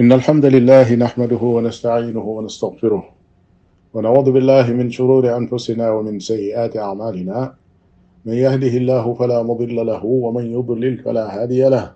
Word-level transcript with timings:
إن 0.00 0.12
الحمد 0.12 0.44
لله 0.46 0.94
نحمده 0.94 1.36
ونستعينه 1.36 2.20
ونستغفره 2.24 3.04
ونعوذ 3.94 4.30
بالله 4.32 4.72
من 4.72 4.90
شرور 4.90 5.36
أنفسنا 5.36 5.90
ومن 5.90 6.18
سيئات 6.20 6.76
أعمالنا 6.76 7.54
من 8.24 8.32
يهده 8.32 8.68
الله 8.76 9.14
فلا 9.14 9.42
مضل 9.42 9.86
له 9.86 10.04
ومن 10.04 10.52
يضلل 10.52 10.98
فلا 10.98 11.42
هادي 11.42 11.68
له 11.68 11.92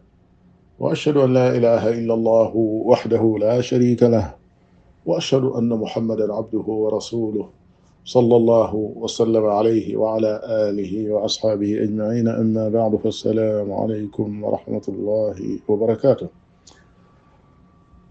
وأشهد 0.81 1.17
أن 1.17 1.33
لا 1.35 1.57
إله 1.57 1.89
إلا 1.99 2.15
الله 2.15 2.57
وحده 2.91 3.37
لا 3.41 3.61
شريك 3.61 4.03
له 4.03 4.35
وأشهد 5.07 5.45
أن 5.45 5.69
محمدا 5.69 6.35
عبده 6.35 6.65
ورسوله 6.69 7.49
صلى 8.05 8.37
الله 8.37 8.75
وسلم 8.75 9.45
عليه 9.45 9.97
وعلى 9.97 10.41
آله 10.45 11.11
وأصحابه 11.13 11.83
أجمعين 11.83 12.29
أما 12.29 12.69
بعد 12.69 12.97
فالسلام 12.97 13.73
عليكم 13.73 14.45
ورحمة 14.45 14.83
الله 14.89 15.35
وبركاته 15.69 16.42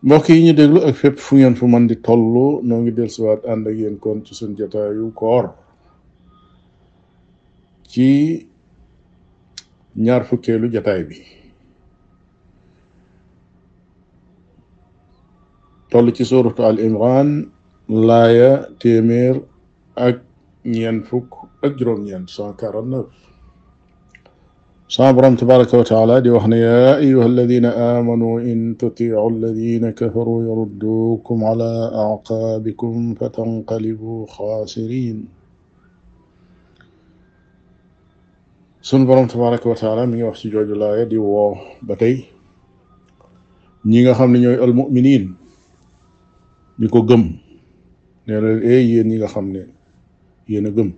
mbokk 0.03 0.27
yi 0.29 0.41
ñu 0.45 0.53
déglu 0.57 0.79
ak 0.87 0.95
fépp 0.95 1.17
fu 1.21 1.35
ngeen 1.37 1.55
fu 1.55 1.65
mën 1.69 1.87
di 1.87 1.95
toll 2.05 2.23
noo 2.67 2.79
ngi 2.81 2.91
dellusiwaat 2.97 3.43
ànd 3.51 3.67
a 3.69 3.71
yéen 3.71 3.97
kon 4.03 4.23
ci 4.25 4.33
suñ 4.35 4.55
jataayu 4.57 5.13
koor 5.19 5.45
ci 7.89 8.09
ñaar 10.03 10.23
fukkeelu 10.29 10.67
jataay 10.73 11.03
bi 11.09 11.19
toll 15.91 16.07
ci 16.15 16.23
suuratu 16.25 16.61
al 16.63 16.77
imran 16.87 17.29
laaya 18.07 18.51
téeméer 18.79 19.35
ak 20.07 20.17
ñeent 20.73 21.01
fukk 21.09 21.29
ak 21.65 21.71
juróom-ñeent 21.77 22.27
صابرا 24.91 25.29
تبارك 25.39 25.73
وتعالى 25.73 26.21
ديوهنا 26.21 26.55
يا 26.57 26.97
أيها 26.97 27.25
الذين 27.25 27.65
آمنوا 27.65 28.41
إن 28.41 28.75
تطيعوا 28.77 29.29
الذين 29.31 29.89
كفروا 29.91 30.37
يردوكم 30.43 31.37
على 31.43 31.69
أعقابكم 31.95 33.13
فتنقلبوا 33.13 34.25
خاسرين 34.27 35.25
سن 38.81 39.05
برام 39.07 39.27
تبارك 39.27 39.65
وتعالى 39.65 40.05
من 40.05 40.17
يوحسي 40.17 40.49
جوج 40.49 40.69
الله 40.75 41.03
ديوه 41.03 41.39
بتي 41.87 42.25
نيغا 43.85 44.13
خمني 44.13 44.47
المؤمنين 44.65 45.35
نيكو 46.79 46.99
غم 46.99 47.31
نيرل 48.29 48.61
اي 48.61 48.83
يي 48.91 49.03
نيغا 49.03 49.27
خمني 49.27 49.67
يينا 50.49 50.69
غم 50.69 50.91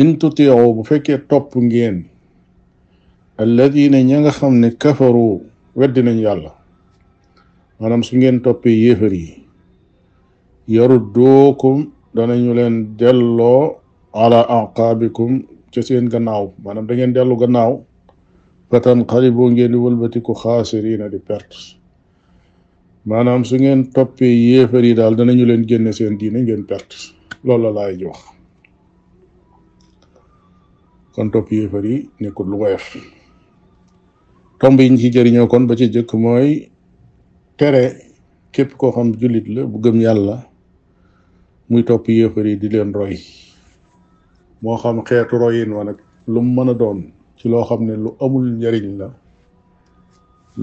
ان 0.00 0.18
تطيعوا 0.18 0.72
بفكي 0.74 1.16
توب 1.16 1.58
نغين 1.58 1.96
alladina 3.40 3.96
ña 4.04 4.20
nga 4.20 4.36
xam 4.36 4.54
ne 4.60 4.68
kafaru 4.76 5.40
weddi 5.72 6.04
nañ 6.04 6.18
yalla 6.20 6.52
manam 7.80 8.04
su 8.04 8.12
ngeen 8.20 8.44
topé 8.44 8.68
yéfer 8.84 9.08
yi 9.16 9.32
yarudduukum 10.68 11.88
danañu 12.14 12.52
leen 12.58 12.74
dello 13.00 13.80
ala 14.12 14.44
aqabikum 14.56 15.32
ci 15.72 15.80
seen 15.86 16.12
gannaaw 16.12 16.52
manam 16.60 16.84
da 16.84 16.92
ngeen 16.94 17.16
dellu 17.16 17.32
gannaaw 17.42 17.80
fatan 18.68 19.08
qalibu 19.10 19.48
ngeen 19.52 19.72
di 19.72 19.78
wëlbatiku 19.84 20.32
xaasirina 20.36 21.08
di 21.08 21.18
perte 21.28 21.80
manam 23.08 23.40
su 23.48 23.56
ngeen 23.56 23.88
topé 23.96 24.28
yéfer 24.52 24.84
yi 24.84 24.92
dal 25.00 25.16
danañu 25.18 25.48
leen 25.48 25.64
genné 25.70 25.92
seen 25.96 26.18
diine 26.20 26.44
ngeen 26.44 26.62
perte 26.68 27.16
loolu 27.46 27.70
laay 27.76 27.96
ji 27.98 28.04
wax 28.04 28.20
kon 31.14 31.30
topp 31.32 31.48
yéefar 31.56 31.84
yi 31.88 31.98
tomb 34.60 34.76
yi 34.80 34.88
ñu 34.90 34.98
ci 34.98 35.08
jëriñoo 35.14 35.48
kon 35.52 35.64
ba 35.66 35.74
ci 35.78 35.86
jëkk 35.94 36.10
mooy 36.22 36.50
tere 37.58 37.84
képp 38.54 38.70
koo 38.78 38.90
xam 38.94 39.08
jullit 39.20 39.46
la 39.54 39.62
bu 39.70 39.76
gëm 39.84 39.96
yàlla 40.04 40.36
muy 41.70 41.82
topp 41.88 42.04
yéefar 42.08 42.46
yi 42.46 42.56
di 42.60 42.68
leen 42.72 42.92
roy 42.98 43.14
moo 44.62 44.76
xam 44.82 44.96
xeetu 45.06 45.34
royin 45.42 45.70
wa 45.76 45.82
nag 45.88 45.98
lu 46.32 46.40
mën 46.42 46.68
a 46.72 46.74
doon 46.80 46.98
ci 47.38 47.44
loo 47.50 47.64
xam 47.68 47.80
ne 47.86 47.94
lu 48.04 48.10
amul 48.24 48.46
njariñ 48.58 48.86
la 49.00 49.08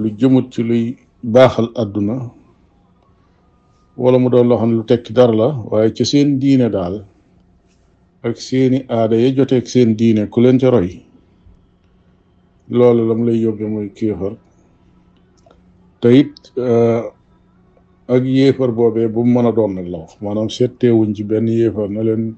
lu 0.02 0.08
jëmut 0.20 0.48
ci 0.54 0.62
luy 0.68 0.84
baaxal 1.34 1.68
àdduna 1.82 2.16
wala 4.02 4.18
mu 4.22 4.30
doon 4.34 4.48
loo 4.50 4.60
xam 4.60 4.70
ne 4.72 4.76
lu 4.80 4.86
tekki 4.92 5.12
dara 5.18 5.34
la 5.42 5.48
waaye 5.72 5.90
ci 5.98 6.06
seen 6.12 6.30
diine 6.42 6.68
daal 6.76 6.96
ak 8.28 8.36
seeni 8.48 8.80
aada 8.98 9.16
ya 9.24 9.30
joteek 9.38 9.66
seen 9.74 9.90
diine 10.00 10.24
ku 10.32 10.38
leen 10.44 10.60
ca 10.62 10.70
roy 10.76 11.07
loolu 12.70 13.08
lam 13.08 13.24
lay 13.26 13.40
yóbbe 13.42 13.66
mooy 13.68 13.90
kéefar 13.92 14.36
te 16.02 16.10
it 16.20 16.52
ak 18.10 18.24
yéefar 18.24 18.72
boobee 18.76 19.08
bu 19.08 19.24
mu 19.26 19.40
mën 19.42 19.46
a 19.48 19.52
doon 19.56 19.74
nag 19.76 19.88
la 19.88 19.98
wax 20.00 20.18
maanaam 20.22 20.50
setteewuñ 20.50 21.16
ci 21.16 21.24
benn 21.24 21.48
yéefar 21.48 21.90
na 21.90 22.04
leen 22.04 22.36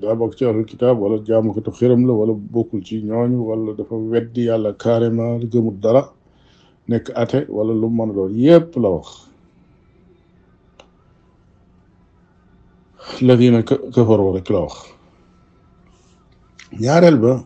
daa 0.00 0.16
ci 0.36 0.44
ahlul 0.44 0.64
kitaab 0.64 0.98
wala 1.00 1.18
jaamukatu 1.24 1.70
xiram 1.70 2.04
la 2.06 2.12
wala 2.14 2.32
bokkul 2.32 2.82
ci 2.84 3.02
ñooñu 3.02 3.40
wala 3.48 3.72
dafa 3.76 3.94
weddi 3.94 4.44
yàlla 4.48 4.72
carrément 4.72 5.38
gëmul 5.44 5.76
dara 5.80 6.04
nekk 6.88 7.12
ate 7.14 7.44
wala 7.48 7.72
lu 7.74 7.88
mën 7.90 8.10
a 8.10 8.14
doon 8.14 8.32
yépp 8.34 8.76
la 8.76 8.88
wax 8.96 9.28
الذين 13.22 13.60
كفروا 13.60 14.38
لك 14.38 14.50
لا 14.50 14.58
wax 14.60 14.74
ñaarel 16.80 17.40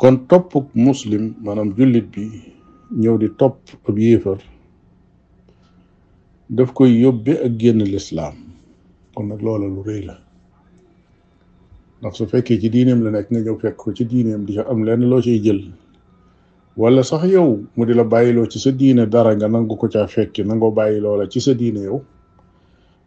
kon 0.00 0.16
topp 0.30 0.52
muslim 0.86 1.24
maanaam 1.44 1.70
jullit 1.78 2.06
bi 2.14 2.24
ñëw 3.02 3.16
di 3.20 3.28
topp 3.40 3.56
ab 3.88 3.98
yéefar 3.98 4.38
daf 6.56 6.70
koy 6.72 6.90
yóbbe 7.02 7.32
ak 7.46 7.52
génn 7.60 7.82
lislaam 7.92 8.36
kon 9.14 9.28
nag 9.28 9.42
loola 9.42 9.66
lu 9.66 9.82
rëy 9.88 10.02
la 10.08 10.14
ndax 11.98 12.14
su 12.16 12.26
fekkee 12.30 12.60
ci 12.62 12.68
diineem 12.74 13.02
la 13.04 13.10
nekk 13.16 13.26
nga 13.30 13.40
ñëw 13.42 13.58
fekk 13.62 13.76
ko 13.82 13.90
ci 13.96 14.04
diineem 14.06 14.46
di 14.46 14.54
am 14.60 14.84
lenn 14.86 15.02
loo 15.10 15.20
ciy 15.26 15.42
jël 15.44 15.60
walla 16.78 17.02
sax 17.02 17.24
yow 17.34 17.50
mu 17.76 17.82
di 17.84 17.94
la 17.98 18.04
bàyyiloo 18.12 18.46
ci 18.52 18.58
sa 18.62 18.70
diine 18.70 19.02
dara 19.12 19.34
nga 19.34 19.48
nangu 19.50 19.74
ko 19.76 19.86
caa 19.94 20.06
fekki 20.14 20.44
nangoo 20.46 20.70
bàyyi 20.78 21.00
loola 21.02 21.24
ci 21.32 21.40
sa 21.42 21.52
diine 21.60 21.80
yow 21.90 21.98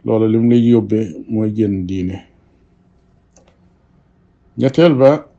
loola 0.06 0.28
lim 0.28 0.46
lay 0.52 0.60
yóbbee 0.76 1.08
mooy 1.32 1.50
génn 1.56 1.88
diine 1.88 2.18
ñetteel 4.60 4.94
ba 5.00 5.31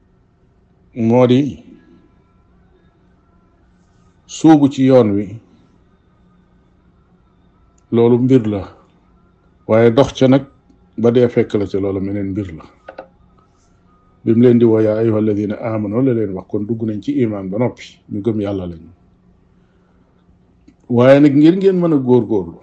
moo 0.95 1.25
di 1.27 1.57
suubu 4.29 4.69
ci 4.69 4.85
yoon 4.85 5.09
wi 5.17 5.27
loolu 7.97 8.17
mbir 8.25 8.45
la 8.53 8.63
waaye 9.69 9.91
dox 9.97 10.09
ca 10.13 10.29
nag 10.29 10.45
ba 11.01 11.09
dee 11.15 11.29
fekk 11.29 11.53
la 11.55 11.65
ca 11.67 11.79
loolu 11.83 12.01
meneen 12.01 12.29
mbir 12.33 12.49
la 12.53 12.65
bi 14.25 14.35
leen 14.43 14.59
di 14.59 14.65
woo 14.65 14.81
yaa 14.81 15.01
ayuha 15.01 15.19
alladina 15.19 15.55
amanu 15.61 16.03
la 16.03 16.13
leen 16.13 16.33
wax 16.37 16.47
kon 16.49 16.67
dugg 16.69 16.81
nañ 16.87 17.01
ci 17.03 17.13
imaan 17.23 17.49
ba 17.51 17.59
noppi 17.59 17.85
ñu 18.13 18.21
gëm 18.25 18.41
yàlla 18.41 18.67
lañ 18.67 18.83
waaye 20.91 21.21
nag 21.21 21.35
ngir 21.37 21.57
ngeen 21.57 21.77
mën 21.81 21.93
a 21.95 21.97
góorgóorlu 21.97 22.61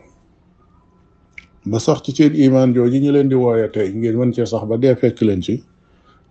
ba 1.65 1.79
sax 1.79 2.01
ci 2.03 2.11
seen 2.15 2.35
imaan 2.35 2.73
jooju 2.75 2.99
ñu 3.01 3.11
leen 3.11 3.29
di 3.29 3.35
wooyee 3.35 3.71
tey 3.73 3.89
ngeen 3.91 4.17
mën 4.17 4.31
cee 4.33 4.45
sax 4.45 4.63
ba 4.69 4.77
dee 4.77 4.95
fekk 4.95 5.21
leen 5.21 5.41
ci 5.41 5.63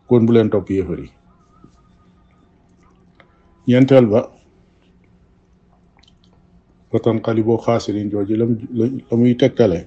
kon 0.06 0.22
bu 0.26 0.32
leen 0.32 0.48
topp 0.48 0.70
yéefar 0.70 1.00
yi 1.02 1.10
ñeenteel 3.68 4.06
ba 4.08 4.20
fatan 6.90 7.20
xali 7.24 7.42
boo 7.46 7.60
xaasirin 7.64 8.08
jooju 8.12 8.34
lam 8.40 8.50
la 9.08 9.14
muy 9.20 9.32
tegtale 9.42 9.78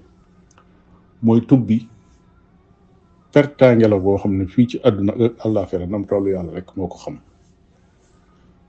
mooy 1.25 1.41
tubbi 1.49 1.77
perta 3.33 3.67
ngelaw 3.77 3.99
boo 4.05 4.17
xam 4.21 4.33
ne 4.37 4.45
fii 4.53 4.67
ci 4.71 4.77
àdduna 4.87 5.11
ak 5.25 5.35
àllaaxira 5.45 5.85
nam 5.87 6.03
tollu 6.09 6.29
yàlla 6.35 6.51
rek 6.57 6.67
moo 6.77 6.87
ko 6.93 6.97
xam 7.03 7.15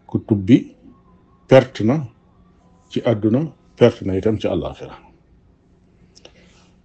ku 0.09 0.17
tubbi 0.29 0.57
perte 1.51 1.83
na 1.89 1.97
ci 2.91 2.99
adduna 3.11 3.41
perte 3.79 4.03
na 4.07 4.17
itam 4.21 4.37
ci 4.41 4.47
àllaaxira 4.55 4.97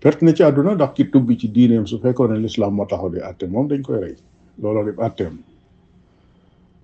perte 0.02 0.22
na 0.24 0.36
ci 0.38 0.44
àdduna 0.48 0.72
ndax 0.76 0.92
ki 0.98 1.04
tubbi 1.14 1.34
ci 1.40 1.48
diineem 1.56 1.86
su 1.88 1.96
fekkoon 2.04 2.32
ne 2.32 2.40
lislaam 2.46 2.76
moo 2.76 2.88
taxaw 2.92 3.10
di 3.14 3.20
àtte 3.30 3.46
moom 3.54 3.68
dañ 3.70 3.82
koy 3.88 3.98
rey 4.04 4.16
looloo 4.62 4.84
di 4.88 4.94
àtteem 5.08 5.36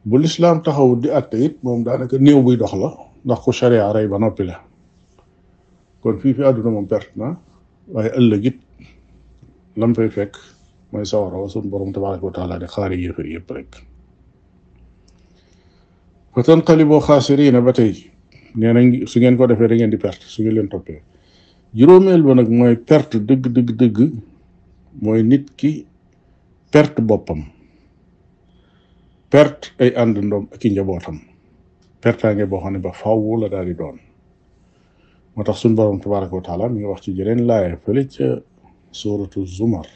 bu 0.06 0.18
lislaam 0.24 0.62
taxawut 0.64 1.00
di 1.02 1.08
àtte 1.10 1.36
it 1.46 1.64
moom 1.64 1.84
daanaka 1.86 2.18
néew 2.18 2.44
buy 2.44 2.58
dox 2.58 2.74
la 2.74 2.90
ndax 3.26 3.40
ku 3.44 3.52
sharia 3.52 3.92
rey 3.94 4.08
ba 4.08 4.18
noppi 4.20 4.44
la 4.44 4.60
kon 6.02 6.20
fii 6.20 6.34
fi 6.34 6.42
àdduna 6.44 6.70
moom 6.72 6.88
perte 6.88 7.16
na 7.16 7.38
waaye 7.94 8.12
ëllëg 8.20 8.44
it 8.46 8.60
lam 9.78 9.94
fay 9.96 10.10
fekk 10.10 10.36
mooy 10.92 11.06
sawara 11.06 11.38
wa 11.40 11.48
sun 11.50 11.70
borom 11.72 11.94
tabaraka 11.94 12.26
wa 12.26 12.32
taala 12.32 12.60
di 12.60 12.68
xaari 12.68 13.00
yéefar 13.02 13.26
yëpp 13.26 13.50
rek 13.52 13.70
fa 16.36 16.44
tanqalibu 16.44 17.00
xaasiriina 17.00 17.62
ba 17.62 17.72
tey 17.74 18.12
nee 18.56 18.74
nañ 18.74 19.08
su 19.08 19.20
ngeen 19.20 19.38
ko 19.38 19.48
defee 19.48 19.68
da 19.68 19.76
ngeen 19.76 19.90
di 19.90 19.98
perte 19.98 20.26
su 20.28 20.42
ngeen 20.44 20.54
leen 20.56 20.68
toppee 20.68 21.00
juróomeel 21.74 22.24
ba 22.24 22.34
nag 22.36 22.50
mooy 22.52 22.76
perte 22.76 23.16
dëgg 23.24 23.48
dëgg 23.56 23.70
dëgg 23.80 23.98
mooy 25.02 25.24
nit 25.24 25.48
ki 25.56 25.86
perte 26.74 27.00
boppam 27.02 27.53
بيرت 29.34 29.72
اي 29.82 29.88
اند 30.04 30.18
نوم 30.20 30.46
كي 30.60 30.70
نجبوتام 30.70 31.20
بيرتان 32.04 32.38
غي 32.38 32.46
بوخاني 32.46 32.78
با 32.78 32.92
فاو 32.92 33.40
لا 33.40 33.48
دالي 33.48 33.74
دون 33.74 34.00
موتاخ 35.38 35.58
سون 35.58 35.76
بوروم 35.76 35.98
تبارك 36.00 36.34
وتعالى 36.34 36.70
مي 36.70 36.84
واخ 36.86 37.02
سي 37.02 37.12
جيرين 37.12 37.38
لاي 37.48 37.78
فلي 37.88 38.04
تي 38.04 38.42
سوره 38.92 39.30
الزمر 39.38 39.88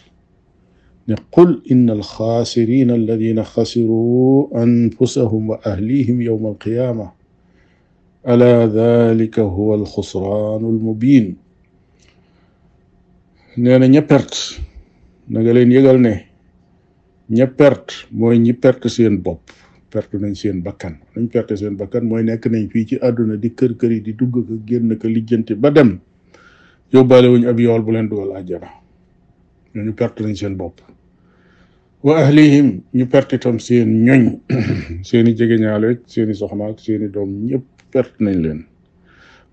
نقول 1.10 1.63
ان 1.72 1.89
الخاسرين 1.89 2.92
الذين 2.92 3.44
خسروا 3.44 4.63
انفسهم 4.63 5.50
واهليهم 5.50 6.22
يوم 6.22 6.48
القيامه 6.48 7.12
الا 8.28 8.66
ذلك 8.66 9.40
هو 9.40 9.75
الخسران 9.75 10.66
المبين 10.66 11.36
نانا 13.57 13.88
ني 13.88 14.00
بيرت 14.01 14.60
نغالين 15.30 15.72
ييغال 15.72 16.01
ني 16.01 16.28
ña 17.29 17.47
perte 17.47 17.94
mooy 18.12 18.39
ñi 18.39 18.53
perte 18.53 18.88
seen 18.89 19.19
bopp 19.21 19.50
perte 19.91 20.15
nañ 20.18 20.33
seen 20.35 20.63
bakkan 20.63 20.95
nañ 21.15 21.27
perte 21.27 21.57
seen 21.59 21.75
bakkan 21.75 22.07
mooy 22.07 22.24
nekk 22.24 22.45
nañ 22.47 22.69
fii 22.71 22.85
ci 22.88 22.95
àdduna 23.07 23.35
di 23.35 23.50
kër 23.53 23.75
kër 23.79 23.91
yi 23.91 24.00
di 24.07 24.13
dugg 24.19 24.31
ko 24.47 24.53
génn 24.68 24.95
ko 25.01 25.07
lijjanti 25.12 25.53
ba 25.59 25.69
dem 25.71 26.00
yóbbaale 26.94 27.27
wuñ 27.27 27.44
ab 27.50 27.59
yool 27.59 27.81
bu 27.83 27.91
leen 27.91 28.07
dugal 28.09 28.31
àjjana 28.39 28.69
ñooñu 29.75 29.91
perte 30.00 30.19
nañ 30.24 30.35
seen 30.39 30.56
bopp 30.56 30.79
wa 32.03 32.13
ahlihim 32.24 32.69
ñu 32.97 33.06
perte 33.12 33.35
itam 33.35 33.59
seen 33.59 34.06
ñoñ 34.07 34.23
seeni 35.07 35.31
jege 35.35 35.51
jegeñaaleeg 35.51 36.00
seen 36.13 36.30
i 36.31 36.35
soxnaak 36.39 36.80
seen 36.85 37.03
i 37.07 37.09
doom 37.15 37.30
ñëpp 37.50 37.65
perte 37.91 38.19
nañ 38.23 38.35
leen 38.44 38.59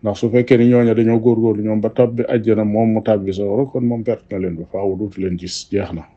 ndax 0.01 0.17
su 0.21 0.31
fekkee 0.33 0.59
ni 0.59 0.69
ñooña 0.71 0.95
dañoo 0.95 1.19
góorgóorlu 1.19 1.63
ñoom 1.67 1.81
ba 1.83 1.91
tàbbi 1.91 2.23
àjjana 2.35 2.63
moom 2.75 2.89
mu 2.95 3.01
tàbbi 3.09 3.33
sawara 3.35 3.65
kon 3.67 3.85
moom 3.91 4.03
perte 4.07 4.27
na 4.35 4.39
leen 4.43 4.55
ba 4.61 4.65
faaw 4.71 4.91
duutu 4.99 5.19
leen 5.23 5.35
gis 5.43 5.57
jeex 5.71 5.91
na 5.99 6.14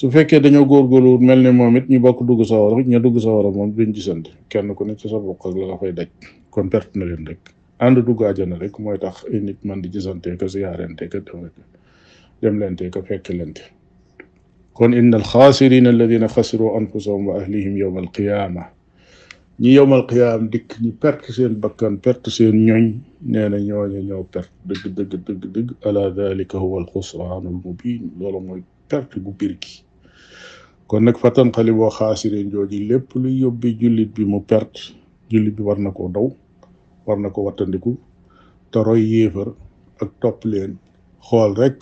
su 0.00 0.08
fekkee 0.10 0.38
dañoo 0.44 0.64
góorgóorlu 0.70 1.18
mel 1.28 1.40
ne 1.44 1.50
moom 1.52 1.74
it 1.78 1.86
ñu 1.92 1.98
bokk 2.04 2.20
dugg 2.28 2.40
sawara 2.50 2.76
ña 2.90 2.98
dugg 3.04 3.16
sawara 3.26 3.48
moom 3.56 3.70
duñ 3.76 3.90
gisante 3.96 4.30
kenn 4.50 4.68
ku 4.76 4.82
ne 4.84 4.94
ci 5.00 5.08
sa 5.12 5.18
bokk 5.28 5.42
ak 5.46 5.52
la 5.60 5.64
nga 5.66 5.76
fay 5.82 5.92
daj 5.98 6.08
kon 6.52 6.66
perte 6.72 6.94
na 6.98 7.04
leen 7.08 7.24
rek 7.30 7.42
ànd 7.84 7.98
dugg 8.06 8.20
àjjana 8.28 8.56
rek 8.62 8.74
mooy 8.82 8.96
tax 9.02 9.16
ay 9.30 9.40
nit 9.46 9.60
man 9.66 9.82
di 9.82 9.88
gisante 9.94 10.28
ka 10.40 10.46
ziyaarante 10.54 11.04
ka 11.12 11.18
dem 11.26 11.42
dem 12.40 12.54
lente 12.60 12.84
ka 12.94 13.00
fekk 13.08 13.26
lente 13.38 13.60
kon 14.76 14.90
inna 14.98 15.16
alxaasirin 15.20 15.86
alladina 15.92 16.28
xasiru 16.34 16.66
anfusahum 16.78 17.22
wa 17.28 17.32
ahlihim 17.40 17.74
yowm 17.82 17.96
alqiyama 18.02 18.64
ñi 19.62 19.70
yowm 19.78 19.92
alqiyama 19.98 20.48
dikk 20.52 20.70
ñi 20.82 20.90
perte 21.02 21.28
seen 21.36 21.54
bakkan 21.62 21.94
perte 22.04 22.28
seen 22.36 22.56
ñoñ 22.66 22.84
nee 23.32 23.48
na 23.52 23.58
ñooñu 23.68 24.00
ñoo 24.08 24.24
perte 24.34 24.56
dëgg 24.68 24.82
dëgg 24.96 25.12
dëgg 25.28 25.44
dëgg 25.54 25.68
ala 25.86 26.02
dalika 26.16 26.56
huwa 26.62 26.76
alxusraan 26.80 27.46
almubin 27.50 28.02
loolu 28.18 28.40
mooy 28.46 28.60
perte 28.90 29.16
gu 29.26 29.32
bir 29.40 29.54
gi 29.62 29.74
kon 30.88 31.02
nag 31.06 31.16
fatanqali 31.22 31.72
boo 31.78 31.90
xaasireen 31.98 32.48
jooji 32.54 32.78
lépp 32.90 33.08
luy 33.22 33.34
yóbbi 33.42 33.68
jullit 33.80 34.10
bi 34.16 34.22
mu 34.32 34.38
perte 34.50 34.80
jullit 35.30 35.54
bi 35.58 35.62
war 35.68 35.78
na 35.84 35.90
koo 35.96 36.08
daw 36.16 36.26
war 37.06 37.18
na 37.22 37.28
ko 37.34 37.38
wattandiku 37.46 37.90
te 38.70 38.78
roy 38.86 39.02
yéefar 39.12 39.48
ak 40.02 40.10
topp 40.22 40.38
leen 40.50 40.72
xool 41.26 41.52
rek 41.62 41.78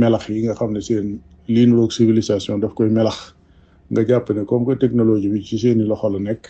melax 0.00 0.24
yi 0.32 0.40
nga 0.44 0.58
xam 0.58 0.70
ne 0.74 0.80
seen 0.88 1.06
lii 1.52 1.66
nuroog 1.66 1.92
civilisation 1.98 2.60
daf 2.62 2.72
koy 2.78 2.88
melax 2.96 3.18
nga 3.92 4.00
jàpp 4.08 4.26
ne 4.36 4.42
comme 4.48 4.64
que 4.66 4.80
technologie 4.82 5.32
bi 5.32 5.40
ci 5.48 5.56
seeni 5.62 5.84
loxo 5.90 6.08
la 6.14 6.20
nekk 6.28 6.42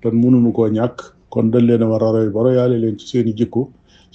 te 0.00 0.06
mënuñu 0.20 0.50
koo 0.56 0.68
ñàkk 0.78 0.96
kon 1.32 1.46
dañ 1.52 1.64
leen 1.68 1.84
a 1.84 1.86
war 1.92 2.04
a 2.06 2.08
roy 2.16 2.28
ba 2.34 2.40
royaale 2.46 2.76
leen 2.82 2.96
ci 3.00 3.06
seeni 3.12 3.32
jikko 3.38 3.62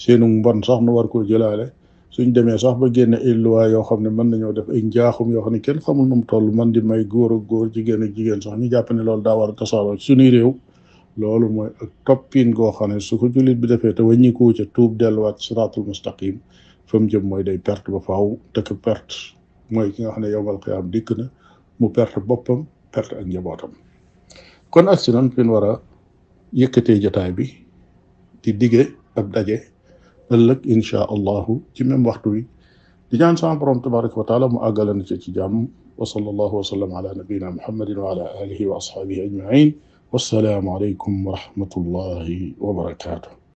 seenu 0.04 0.26
mbon 0.40 0.60
sax 0.68 0.80
nu 0.86 0.90
war 0.98 1.08
koo 1.12 1.24
jëlaale 1.30 1.66
suñ 2.14 2.30
demee 2.36 2.58
sax 2.58 2.76
ba 2.80 2.90
génne 2.90 3.18
ay 3.18 3.34
loi 3.34 3.72
yoo 3.72 3.84
xam 3.84 4.04
ne 4.04 4.10
mën 4.10 4.28
nañoo 4.32 4.52
def 4.54 4.68
ay 4.70 4.82
njaaxum 4.84 5.32
yoo 5.34 5.42
xam 5.44 5.54
ne 5.54 5.60
kenn 5.66 5.80
xamul 5.80 6.08
nu 6.08 6.16
mu 6.16 6.24
toll 6.32 6.52
man 6.52 6.72
di 6.74 6.82
may 6.82 7.04
góor 7.06 7.32
ak 7.36 7.44
góor 7.50 7.68
jigéen 7.74 8.04
ak 8.04 8.12
jigéen 8.16 8.42
sax 8.42 8.56
ñu 8.60 8.70
jàpp 8.72 8.92
ne 8.94 9.04
loolu 9.04 9.24
daa 9.24 9.36
war 9.40 9.50
a 9.50 9.56
tasaaroo 9.60 9.96
ci 9.98 10.12
suñuy 10.14 10.30
réew 10.36 10.52
loolu 11.18 11.50
mooy 11.50 11.70
ak 11.84 11.90
toppiin 12.06 12.52
goo 12.58 12.72
xam 12.78 12.90
ne 12.92 13.00
su 13.00 13.18
ko 13.20 13.26
jullit 13.34 13.58
bi 13.62 13.68
defee 13.68 13.96
te 13.96 14.02
wàññikoo 14.04 14.54
ca 14.58 14.66
tuub 14.76 14.92
delluwaat 15.00 15.38
siraatul 15.46 15.84
mustaqim 15.88 16.36
fa 16.88 17.00
mu 17.00 17.08
jëm 17.12 17.24
mooy 17.30 17.44
day 17.44 17.58
perte 17.58 17.90
ba 17.94 18.00
faaw 18.08 18.28
dëkk 18.54 18.70
perte 18.86 19.16
mooy 19.74 19.88
ki 19.94 20.04
nga 20.04 20.12
xam 20.12 20.22
ne 20.22 20.28
yowmal 20.36 20.60
qiyaam 20.64 20.92
dikk 20.94 21.10
na 21.18 21.26
mu 21.80 21.88
perte 21.96 22.20
boppam 22.20 22.60
perte 22.94 23.14
ak 23.20 23.26
njabootam 23.26 23.72
kon 24.70 24.88
agsi 24.94 25.10
nan 25.12 25.30
fi 25.32 25.42
ñu 25.44 25.52
war 25.56 25.64
a 25.66 25.74
yëkkatee 26.60 27.00
jotaay 27.04 27.32
bi 27.32 27.46
di 28.44 28.52
dige 28.54 28.84
ab 29.16 29.32
daje 29.32 29.71
ëllëg 30.36 30.60
insha 30.76 31.00
allahu 31.16 31.54
ci 31.76 31.82
même 31.90 32.04
waxtu 32.10 32.28
wi 32.34 32.42
di 33.10 33.16
ñaan 33.22 33.36
sama 33.40 33.56
borom 33.60 33.80
tabaraka 33.84 34.16
wa 34.20 34.26
taala 34.30 34.46
mu 34.54 34.58
àggale 34.68 34.94
na 34.96 35.04
ca 35.10 35.16
ci 35.24 35.30
jàmm 35.38 35.58
wa 36.00 36.06
sallallahu 36.14 36.54
wa 36.60 36.66
sallam 36.72 36.92
ala 36.98 37.10
nabiyina 37.20 37.48
muhammadin 37.58 37.98
wa 38.04 38.08
ala 38.14 38.26
alihi 38.42 38.64
wa 38.70 38.76
ashabihi 38.82 39.22
ajmain 39.28 39.70
alaykum 40.76 41.14
wa 41.28 41.32
rahmatullahi 41.40 42.42
wa 42.64 42.72
barakatuh 42.80 43.32